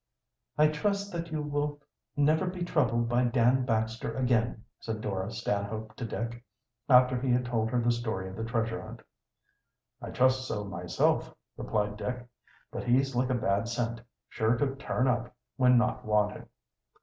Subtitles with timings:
[0.57, 1.79] "I trust that you will
[2.17, 6.43] never be troubled by Dan Baxter again," said Dora Stanhope to Dick,
[6.89, 9.03] after he had told her the story of the treasure hunt.
[10.01, 12.27] "I trust so myself," replied Dick.
[12.71, 16.47] "But he's like a bad cent, sure to turn up when not wanted."